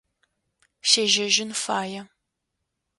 Сежьэжьын 0.89 1.51
фае. 1.63 2.01